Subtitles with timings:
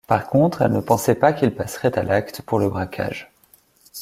[0.07, 3.29] Par contre, elle ne pensait pas qu'il passerait à l'acte pour le braquage.